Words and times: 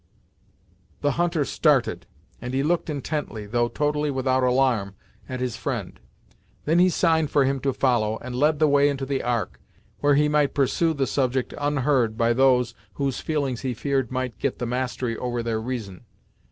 The 1.01 1.11
hunter 1.11 1.45
started, 1.45 2.07
and 2.41 2.55
he 2.55 2.63
looked 2.63 2.89
intently, 2.89 3.45
though 3.45 3.67
totally 3.67 4.09
without 4.09 4.41
alarm, 4.41 4.95
at 5.29 5.39
his 5.41 5.55
friend. 5.57 5.99
Then 6.65 6.79
he 6.79 6.89
signed 6.89 7.29
for 7.29 7.45
him 7.45 7.59
to 7.59 7.71
follow, 7.71 8.17
and 8.17 8.33
led 8.35 8.57
the 8.57 8.67
way 8.67 8.89
into 8.89 9.05
the 9.05 9.21
Ark, 9.21 9.59
where 9.99 10.15
he 10.15 10.27
might 10.27 10.55
pursue 10.55 10.95
the 10.95 11.05
subject 11.05 11.53
unheard 11.55 12.17
by 12.17 12.33
those 12.33 12.73
whose 12.93 13.19
feelings 13.19 13.61
he 13.61 13.75
feared 13.75 14.09
might 14.11 14.39
get 14.39 14.57
the 14.57 14.65
mastery 14.65 15.15
over 15.17 15.43
their 15.43 15.61
reason. 15.61 16.03